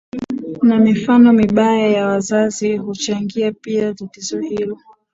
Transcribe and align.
na 0.63 0.79
mifano 0.79 1.33
mibaya 1.33 1.87
ya 1.89 2.07
wazazi 2.07 2.77
huchangia 2.77 3.51
pia 3.51 3.93
tatizo 3.93 4.39
hilo 4.39 4.79